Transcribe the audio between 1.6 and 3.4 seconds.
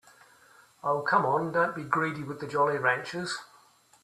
be greedy with the Jolly Ranchers.